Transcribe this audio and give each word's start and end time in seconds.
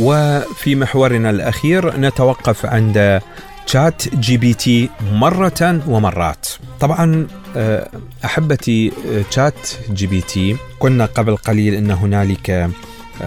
وفي 0.00 0.74
محورنا 0.74 1.30
الأخير 1.30 1.96
نتوقف 1.96 2.66
عند 2.66 3.20
شات 3.66 4.14
جي 4.14 4.36
بي 4.36 4.54
تي 4.54 4.90
مرة 5.12 5.82
ومرات. 5.88 6.48
طبعا 6.80 7.26
آه، 7.56 7.88
أحبتي 8.24 8.92
شات 9.30 9.68
جي 9.90 10.06
بي 10.06 10.20
تي 10.20 10.56
قلنا 10.80 11.04
قبل 11.06 11.36
قليل 11.36 11.74
أن 11.74 11.90
هنالك 11.90 12.50
آه، 12.50 12.70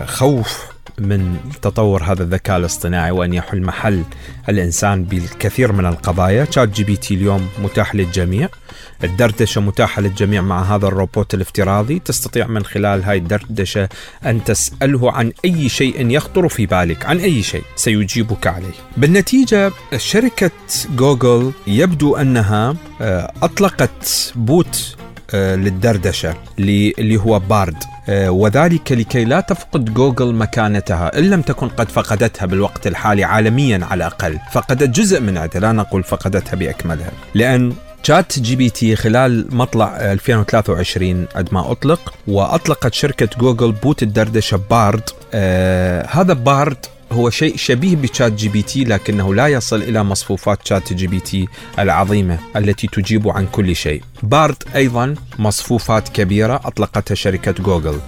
خوف 0.06 0.73
من 1.00 1.38
تطور 1.62 2.04
هذا 2.04 2.24
الذكاء 2.24 2.58
الاصطناعي 2.58 3.12
وأن 3.12 3.34
يحل 3.34 3.62
محل 3.62 4.04
الإنسان 4.50 5.04
بالكثير 5.04 5.72
من 5.72 5.86
القضايا، 5.86 6.48
شات 6.50 6.70
جي 6.70 6.84
بي 6.84 6.96
تي 6.96 7.14
اليوم 7.14 7.48
متاح 7.64 7.96
للجميع، 7.96 8.50
الدردشة 9.04 9.62
متاحة 9.62 10.02
للجميع 10.02 10.42
مع 10.42 10.76
هذا 10.76 10.88
الروبوت 10.88 11.34
الافتراضي، 11.34 12.00
تستطيع 12.00 12.48
من 12.48 12.66
خلال 12.66 13.04
هاي 13.04 13.18
الدردشة 13.18 13.90
أن 14.26 14.44
تسأله 14.44 15.12
عن 15.12 15.32
أي 15.46 15.70
شيء 15.70 16.10
يخطر 16.10 16.50
في 16.50 16.66
بالك، 16.66 17.06
عن 17.06 17.18
أي 17.20 17.44
شيء 17.44 17.64
سيجيبك 17.76 18.48
عليه. 18.48 18.74
بالنتيجة 18.98 19.72
شركة 19.98 20.52
جوجل 20.96 21.52
يبدو 21.68 22.16
أنها 22.16 22.76
آه، 23.02 23.34
أطلقت 23.42 24.34
بوت 24.36 24.96
للدردشة 25.34 26.36
اللي 26.60 27.18
هو 27.18 27.40
بارد. 27.40 27.84
آه، 28.10 28.32
وذلك 28.32 28.92
لكي 28.92 29.26
لا 29.26 29.40
تفقد 29.40 29.94
جوجل 29.94 30.34
مكانتها 30.34 31.20
إن 31.20 31.30
لم 31.30 31.42
تكن 31.42 31.68
قد 31.68 31.90
فقدتها 31.90 32.46
بالوقت 32.46 32.88
الحالي 32.88 33.24
عالميا 33.24 33.80
على 33.86 34.08
الأقل. 34.08 34.40
فقدت 34.52 34.90
جزء 34.90 35.22
من 35.22 35.50
لا 35.56 35.72
نقول 35.72 36.04
فقدتها 36.04 36.56
بأكملها. 36.56 37.12
لأن 37.34 37.74
شات 38.04 38.40
جي 38.40 38.56
بي 38.56 38.70
تي 38.70 38.96
خلال 38.96 39.56
مطلع 39.56 39.98
2023 40.12 41.26
قد 41.36 41.54
ما 41.54 41.72
أطلق 41.72 42.14
وأطلقت 42.28 42.94
شركة 42.94 43.30
جوجل 43.40 43.72
بوت 43.72 44.04
الدردشة 44.04 44.60
بارد. 44.70 45.10
آه 45.34 46.08
هذا 46.10 46.34
بارد 46.34 46.86
هو 47.14 47.30
شيء 47.30 47.58
شبيه 47.58 47.96
بشات 47.96 48.32
جي 48.32 48.50
بي 48.50 48.62
تي 48.62 48.84
لكنه 48.84 49.34
لا 49.36 49.48
يصل 49.48 49.82
إلى 49.82 50.04
مصفوفات 50.04 50.68
شات 50.68 50.94
جي 50.94 51.08
بي 51.08 51.20
تي 51.20 51.48
العظيمة 51.80 52.40
التي 52.56 52.88
تجيب 52.88 53.30
عن 53.30 53.48
كل 53.52 53.76
شيء. 53.76 54.02
بارد 54.24 54.64
أيضا 54.76 55.16
مصفوفات 55.40 56.10
كبيرة 56.10 56.62
أطلقتها 56.66 57.16
شركة 57.16 57.52
جوجل. 57.52 58.00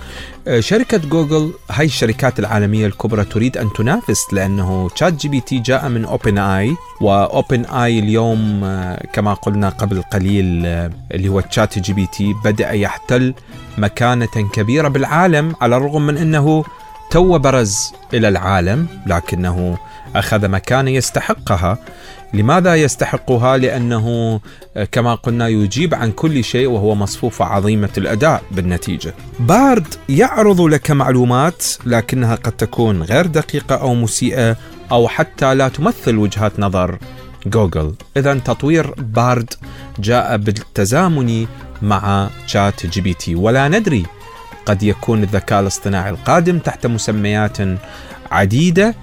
آه، 0.47 0.59
شركة 0.59 0.97
جوجل 0.97 1.53
هاي 1.71 1.85
الشركات 1.85 2.39
العالمية 2.39 2.85
الكبرى 2.87 3.25
تريد 3.25 3.57
أن 3.57 3.73
تنافس 3.73 4.33
لأنه 4.33 4.89
شات 4.95 5.13
جي 5.13 5.29
بي 5.29 5.41
تي 5.41 5.59
جاء 5.59 5.89
من 5.89 6.05
OpenAI 6.05 6.37
و 6.37 6.75
OpenAI 7.01 7.99
اليوم 7.99 8.61
آه، 8.63 9.07
كما 9.13 9.33
قلنا 9.33 9.69
قبل 9.69 10.01
قليل 10.01 10.65
آه، 10.65 10.91
اللي 11.11 11.29
هو 11.29 11.39
تشات 11.39 11.79
جي 11.79 11.93
بي 11.93 12.07
تي 12.07 12.33
بدأ 12.45 12.71
يحتل 12.71 13.33
مكانة 13.77 14.49
كبيرة 14.53 14.87
بالعالم 14.87 15.55
على 15.61 15.77
الرغم 15.77 16.05
من 16.05 16.17
أنه 16.17 16.63
تو 17.11 17.37
برز 17.39 17.93
إلى 18.13 18.27
العالم 18.27 18.87
لكنه 19.07 19.77
أخذ 20.15 20.47
مكانة 20.47 20.91
يستحقها. 20.91 21.77
لماذا 22.33 22.75
يستحقها؟ 22.75 23.57
لأنه 23.57 24.39
كما 24.91 25.15
قلنا 25.15 25.47
يجيب 25.47 25.95
عن 25.95 26.11
كل 26.11 26.43
شيء 26.43 26.67
وهو 26.67 26.95
مصفوفة 26.95 27.45
عظيمة 27.45 27.89
الأداء 27.97 28.41
بالنتيجة. 28.51 29.13
بارد 29.39 29.87
يعرض 30.09 30.61
لك 30.61 30.91
معلومات 30.91 31.63
لكنها 31.85 32.35
قد 32.35 32.51
تكون 32.51 33.03
غير 33.03 33.25
دقيقة 33.25 33.75
أو 33.75 33.95
مسيئة 33.95 34.57
أو 34.91 35.07
حتى 35.07 35.55
لا 35.55 35.67
تمثل 35.67 36.17
وجهات 36.17 36.59
نظر. 36.59 36.99
جوجل. 37.45 37.95
إذا 38.17 38.33
تطوير 38.33 38.93
بارد 38.97 39.53
جاء 39.99 40.37
بالتزامن 40.37 41.45
مع 41.81 42.29
شات 42.45 42.85
جي 42.85 43.01
بي 43.01 43.13
تي. 43.13 43.35
ولا 43.35 43.67
ندري 43.67 44.05
قد 44.65 44.83
يكون 44.83 45.23
الذكاء 45.23 45.59
الاصطناعي 45.59 46.09
القادم 46.09 46.59
تحت 46.59 46.87
مسميات 46.87 47.57
عديدة 48.31 48.95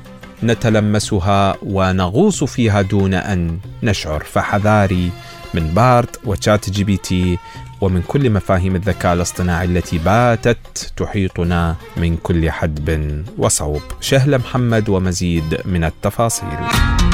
نتلمسها 0.43 1.57
ونغوص 1.63 2.45
فيها 2.45 2.83
دون 2.83 3.15
أن 3.15 3.59
نشعر. 3.83 4.25
فحذاري 4.25 5.11
من 5.55 5.69
بارد 5.69 6.21
وشات 6.25 6.71
جي 6.71 6.85
بي 6.85 6.97
تي 6.97 7.39
ومن 7.81 8.03
كل 8.03 8.31
مفاهيم 8.31 8.77
الذكاء 8.77 9.15
الاصطناعي 9.15 9.65
التي 9.65 9.99
باتت 9.99 10.93
تحيطنا 10.97 11.77
من 11.97 12.17
كل 12.17 12.51
حدب 12.51 13.25
وصوب. 13.39 13.83
شهله 14.01 14.39
محمد 14.39 14.89
ومزيد 14.89 15.61
من 15.65 15.85
التفاصيل. 15.85 17.12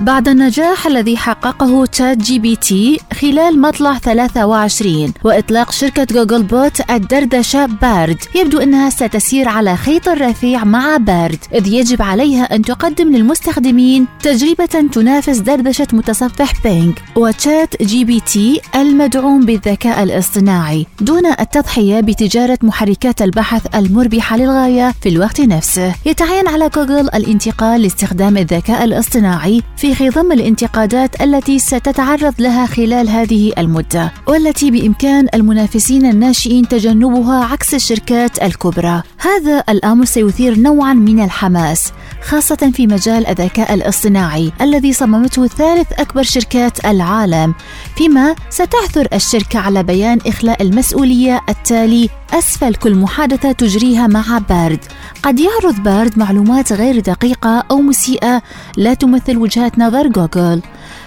بعد 0.00 0.28
النجاح 0.28 0.86
الذي 0.86 1.16
حققه 1.16 1.86
تشات 1.86 2.16
جي 2.16 2.38
بي 2.38 2.56
تي 2.56 3.00
خلال 3.20 3.60
مطلع 3.60 3.98
23 3.98 5.12
وإطلاق 5.24 5.72
شركة 5.72 6.04
جوجل 6.04 6.42
بوت 6.42 6.90
الدردشة 6.90 7.66
بارد. 7.66 8.16
يبدو 8.34 8.58
أنها 8.58 8.90
ستسير 8.90 9.48
على 9.48 9.76
خيط 9.76 10.08
الرفيع 10.08 10.64
مع 10.64 10.96
بارد 10.96 11.38
إذ 11.54 11.66
يجب 11.66 12.02
عليها 12.02 12.54
أن 12.54 12.62
تقدم 12.62 13.16
للمستخدمين 13.16 14.06
تجربة 14.22 14.88
تنافس 14.92 15.38
دردشة 15.38 15.86
متصفح 15.92 16.52
بينج 16.62 16.98
وتشات 17.16 17.82
جي 17.82 18.04
بي 18.04 18.20
تي 18.20 18.60
المدعوم 18.74 19.46
بالذكاء 19.46 20.02
الاصطناعي 20.02 20.86
دون 21.00 21.26
التضحية 21.26 22.00
بتجارة 22.00 22.58
محركات 22.62 23.22
البحث 23.22 23.76
المربحة 23.76 24.36
للغاية 24.36 24.94
في 25.02 25.08
الوقت 25.08 25.40
نفسه. 25.40 25.94
يتعين 26.06 26.48
على 26.48 26.68
جوجل 26.68 27.08
الانتقال 27.14 27.82
لاستخدام 27.82 28.36
الذكاء 28.36 28.84
الاصطناعي 28.84 29.62
في 29.76 29.87
خضم 29.94 30.32
الانتقادات 30.32 31.22
التي 31.22 31.58
ستتعرض 31.58 32.34
لها 32.38 32.66
خلال 32.66 33.08
هذه 33.08 33.52
المدة 33.58 34.12
والتي 34.26 34.70
بإمكان 34.70 35.28
المنافسين 35.34 36.06
الناشئين 36.06 36.68
تجنبها 36.68 37.44
عكس 37.44 37.74
الشركات 37.74 38.42
الكبرى. 38.42 39.02
هذا 39.18 39.64
الأمر 39.68 40.04
سيثير 40.04 40.58
نوعا 40.58 40.94
من 40.94 41.24
الحماس 41.24 41.92
خاصة 42.22 42.70
في 42.74 42.86
مجال 42.86 43.26
الذكاء 43.26 43.74
الاصطناعي 43.74 44.52
الذي 44.60 44.92
صممته 44.92 45.46
ثالث 45.46 45.92
أكبر 45.92 46.22
شركات 46.22 46.84
العالم 46.84 47.54
فيما 47.96 48.34
ستعثر 48.50 49.08
الشركة 49.12 49.58
على 49.58 49.82
بيان 49.82 50.18
إخلاء 50.26 50.62
المسؤولية 50.62 51.40
التالي 51.48 52.08
أسفل 52.34 52.74
كل 52.74 52.94
محادثة 52.94 53.52
تجريها 53.52 54.06
مع 54.06 54.38
بارد. 54.38 54.84
قد 55.22 55.40
يعرض 55.40 55.82
بارد 55.82 56.18
معلومات 56.18 56.72
غير 56.72 57.00
دقيقة 57.00 57.64
أو 57.70 57.80
مسيئة 57.80 58.42
لا 58.76 58.94
تمثل 58.94 59.36
وجهات 59.36 59.78
نظر 59.78 60.06
جوجل. 60.06 60.62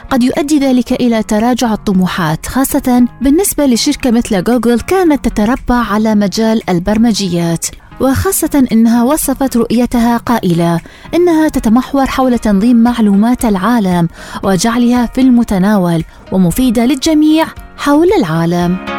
قد 0.09 0.23
يؤدي 0.23 0.59
ذلك 0.59 0.93
إلى 0.93 1.23
تراجع 1.23 1.73
الطموحات 1.73 2.45
خاصة 2.45 3.07
بالنسبة 3.21 3.65
لشركة 3.65 4.11
مثل 4.11 4.43
جوجل 4.43 4.79
كانت 4.79 5.27
تتربع 5.27 5.75
على 5.75 6.15
مجال 6.15 6.69
البرمجيات. 6.69 7.65
وخاصة 8.01 8.67
إنها 8.71 9.03
وصفت 9.03 9.57
رؤيتها 9.57 10.17
قائلة 10.17 10.79
إنها 11.13 11.49
تتمحور 11.49 12.05
حول 12.05 12.39
تنظيم 12.39 12.77
معلومات 12.77 13.45
العالم 13.45 14.07
وجعلها 14.43 15.05
في 15.05 15.21
المتناول 15.21 16.03
ومفيدة 16.31 16.85
للجميع 16.85 17.45
حول 17.77 18.07
العالم. 18.19 18.90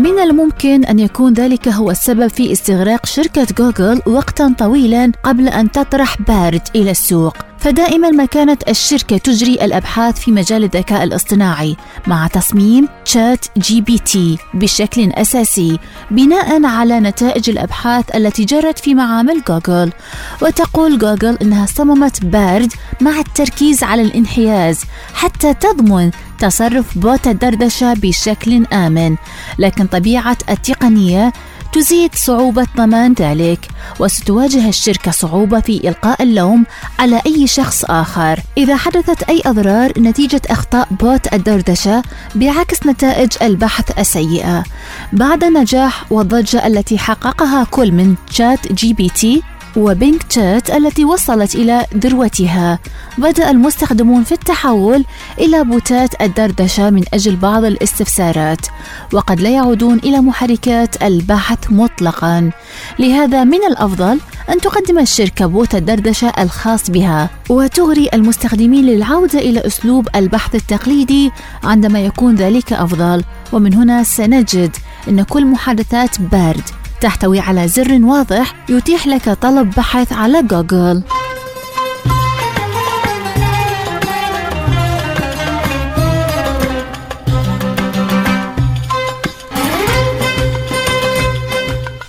من 0.00 0.18
الممكن 0.18 0.84
أن 0.84 0.98
يكون 0.98 1.32
ذلك 1.32 1.68
هو 1.68 1.90
السبب 1.90 2.26
في 2.28 2.52
استغراق 2.52 3.06
شركة 3.06 3.46
جوجل 3.58 4.02
وقتا 4.06 4.54
طويلا 4.58 5.12
قبل 5.24 5.48
أن 5.48 5.70
تطرح 5.70 6.22
بارد 6.22 6.62
إلى 6.76 6.90
السوق. 6.90 7.36
فدائما 7.58 8.10
ما 8.10 8.24
كانت 8.24 8.68
الشركة 8.68 9.18
تجري 9.18 9.54
الأبحاث 9.54 10.20
في 10.20 10.30
مجال 10.30 10.64
الذكاء 10.64 11.04
الاصطناعي 11.04 11.76
مع 12.06 12.26
تصميم 12.26 12.88
تشات 13.04 13.46
جي 13.58 13.80
بي 13.80 13.98
تي 13.98 14.38
بشكل 14.54 15.10
أساسي 15.12 15.78
بناء 16.10 16.64
على 16.66 17.00
نتائج 17.00 17.50
الأبحاث 17.50 18.16
التي 18.16 18.44
جرت 18.44 18.78
في 18.78 18.94
معامل 18.94 19.42
جوجل. 19.48 19.92
وتقول 20.42 20.98
جوجل 20.98 21.38
أنها 21.42 21.66
صممت 21.66 22.24
بارد 22.24 22.72
مع 23.00 23.18
التركيز 23.18 23.82
على 23.82 24.02
الانحياز 24.02 24.80
حتى 25.14 25.54
تضمن 25.54 26.10
تصرف 26.40 26.98
بوت 26.98 27.26
الدردشة 27.26 27.94
بشكل 27.94 28.66
آمن 28.66 29.16
لكن 29.58 29.86
طبيعة 29.86 30.38
التقنية 30.50 31.32
تزيد 31.72 32.14
صعوبة 32.14 32.66
ضمان 32.76 33.12
ذلك 33.12 33.68
وستواجه 34.00 34.68
الشركة 34.68 35.10
صعوبة 35.10 35.60
في 35.60 35.88
إلقاء 35.88 36.22
اللوم 36.22 36.66
على 36.98 37.22
أي 37.26 37.46
شخص 37.46 37.84
آخر. 37.84 38.40
إذا 38.58 38.76
حدثت 38.76 39.22
أي 39.22 39.42
أضرار 39.46 39.92
نتيجة 39.98 40.40
أخطاء 40.50 40.88
بوت 40.90 41.34
الدردشة 41.34 42.02
بعكس 42.34 42.86
نتائج 42.86 43.32
البحث 43.42 43.98
السيئة. 43.98 44.64
بعد 45.12 45.44
النجاح 45.44 46.12
والضجة 46.12 46.66
التي 46.66 46.98
حققها 46.98 47.64
كل 47.64 47.92
من 47.92 48.14
شات 48.30 48.72
جي 48.72 48.92
بي 48.92 49.08
تي 49.08 49.42
وبينج 49.76 50.22
تشات 50.22 50.70
التي 50.70 51.04
وصلت 51.04 51.54
إلى 51.54 51.86
ذروتها. 51.96 52.78
بدأ 53.18 53.50
المستخدمون 53.50 54.24
في 54.24 54.32
التحول 54.32 55.04
إلى 55.38 55.64
بوتات 55.64 56.22
الدردشة 56.22 56.90
من 56.90 57.04
أجل 57.14 57.36
بعض 57.36 57.64
الاستفسارات 57.64 58.66
وقد 59.12 59.40
لا 59.40 59.50
يعودون 59.50 59.98
إلى 59.98 60.20
محركات 60.20 61.02
البحث 61.02 61.58
مطلقا. 61.70 62.50
لهذا 62.98 63.44
من 63.44 63.64
الأفضل 63.68 64.20
أن 64.50 64.60
تقدم 64.60 64.98
الشركة 64.98 65.46
بوت 65.46 65.74
الدردشة 65.74 66.32
الخاص 66.38 66.90
بها 66.90 67.30
وتغري 67.48 68.08
المستخدمين 68.14 68.86
للعودة 68.86 69.38
إلى 69.38 69.66
أسلوب 69.66 70.08
البحث 70.16 70.54
التقليدي 70.54 71.30
عندما 71.64 72.00
يكون 72.00 72.34
ذلك 72.34 72.72
أفضل. 72.72 73.24
ومن 73.52 73.74
هنا 73.74 74.02
سنجد 74.02 74.76
أن 75.08 75.22
كل 75.22 75.46
محادثات 75.46 76.20
بارد. 76.20 76.79
تحتوي 77.00 77.40
على 77.40 77.68
زر 77.68 77.98
واضح 78.02 78.54
يتيح 78.68 79.06
لك 79.06 79.28
طلب 79.28 79.70
بحث 79.70 80.12
على 80.12 80.42
جوجل. 80.42 81.02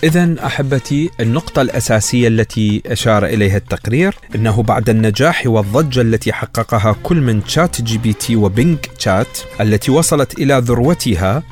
إذا 0.03 0.35
أحبتي 0.45 1.09
النقطة 1.19 1.61
الأساسية 1.61 2.27
التي 2.27 2.81
أشار 2.85 3.25
إليها 3.25 3.57
التقرير 3.57 4.15
أنه 4.35 4.63
بعد 4.63 4.89
النجاح 4.89 5.43
والضجة 5.47 6.01
التي 6.01 6.33
حققها 6.33 6.95
كل 7.03 7.21
من 7.21 7.43
تشات 7.43 7.81
جي 7.81 7.97
بي 7.97 8.13
تي 8.13 8.35
وبينج 8.35 8.77
تشات 8.77 9.37
التي 9.61 9.91
وصلت 9.91 10.39
إلى 10.39 10.61
ذروتها 10.65 11.43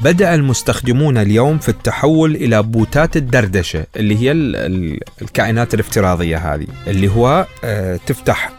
بدأ 0.00 0.34
المستخدمون 0.34 1.18
اليوم 1.18 1.58
في 1.58 1.68
التحول 1.68 2.34
إلى 2.34 2.62
بوتات 2.62 3.16
الدردشة 3.16 3.86
اللي 3.96 4.18
هي 4.18 4.32
الكائنات 5.22 5.74
الافتراضية 5.74 6.36
هذه 6.54 6.66
اللي 6.86 7.08
هو 7.08 7.46
آه، 7.64 8.00
تفتح 8.06 8.52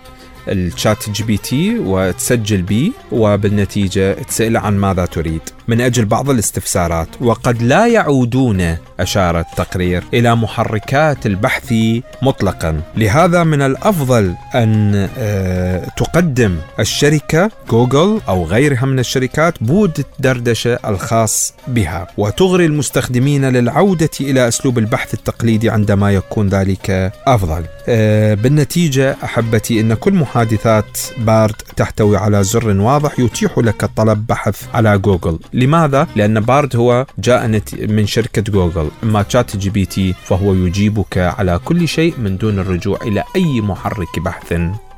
الشات 0.48 1.10
جي 1.10 1.24
بي 1.24 1.38
تي 1.38 1.80
وتسجل 1.80 2.62
به 2.62 2.92
وبالنتيجة 3.12 4.14
تسأل 4.14 4.58
عن 4.58 4.78
ماذا 4.78 5.06
تريد. 5.06 5.42
من 5.68 5.82
أجل 5.82 6.06
بعض 6.06 6.30
الاستفسارات 6.30 7.08
وقد 7.22 7.62
لا 7.62 7.88
يعودون 7.88 8.78
أشار 9.00 9.40
التقرير 9.40 10.04
إلى 10.14 10.36
محركات 10.36 11.26
البحث 11.26 11.74
مطلقا. 12.22 12.82
لهذا 12.98 13.44
من 13.44 13.62
الأفضل 13.62 14.36
أن 14.56 15.10
آه، 15.18 15.88
تقدم 15.98 16.56
الشركة 16.80 17.52
جوجل 17.70 18.22
أو 18.28 18.46
غيرها 18.46 18.86
من 18.86 19.00
الشركات 19.00 19.54
بوت 19.62 20.06
الدردشة 20.16 20.80
الخاص 20.86 21.54
بها 21.68 22.08
وتغري 22.18 22.66
المستخدمين 22.66 23.46
للعودة 23.46 24.10
إلى 24.22 24.48
أسلوب 24.48 24.78
البحث 24.78 25.14
التقليدي 25.14 25.70
عندما 25.70 26.12
يكون 26.12 26.50
ذلك 26.50 27.12
أفضل. 27.28 27.64
آه، 27.88 28.34
بالنتيجة 28.34 29.18
أحبتي 29.24 29.80
أن 29.80 29.94
كل 29.94 30.14
محادثات 30.14 30.98
بارد 31.18 31.56
تحتوي 31.76 32.18
على 32.18 32.44
زر 32.44 32.68
واضح 32.82 33.20
يتيح 33.20 33.58
لك 33.58 33.86
طلب 33.86 34.28
بحث 34.28 34.68
على 34.74 34.98
جوجل. 34.98 35.40
لماذا؟ 35.54 36.08
لأن 36.16 36.40
بارد 36.40 36.76
هو 36.76 37.06
جاء 37.18 37.62
من 37.74 38.08
شركة 38.08 38.42
جوجل. 38.42 38.90
أما 39.04 39.22
تشات 39.22 39.58
جي 39.58 39.70
بي 39.70 39.86
تي 39.86 40.14
فهو 40.24 40.54
يجيبك 40.54 41.18
على 41.18 41.60
كل 41.66 41.88
شيء 41.88 42.14
من 42.18 42.38
دون 42.38 42.60
الرجوع 42.60 43.00
إلى 43.02 43.24
أي 43.36 43.62
محرك 43.62 44.20
بحث 44.20 44.54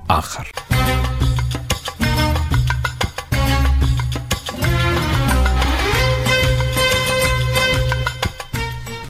آخر. 0.10 0.52